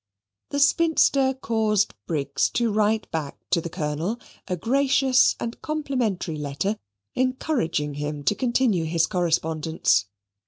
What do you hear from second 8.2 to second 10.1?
to continue his correspondence.